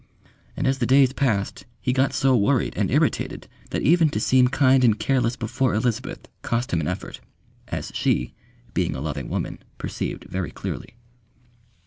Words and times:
And 0.57 0.65
as 0.65 0.79
the 0.79 0.87
days 0.87 1.13
passed, 1.13 1.65
he 1.79 1.93
got 1.93 2.11
so 2.11 2.35
worried 2.35 2.75
and 2.75 2.89
irritated 2.89 3.47
that 3.69 3.83
even 3.83 4.09
to 4.09 4.19
seem 4.19 4.47
kind 4.47 4.83
and 4.83 4.97
careless 4.97 5.35
before 5.35 5.75
Elizabeth 5.75 6.27
cost 6.41 6.73
him 6.73 6.81
an 6.81 6.87
effort 6.87 7.19
as 7.67 7.91
she, 7.93 8.33
being 8.73 8.95
a 8.95 8.99
loving 9.01 9.29
woman, 9.29 9.59
perceived 9.77 10.23
very 10.23 10.49
clearly. 10.49 10.95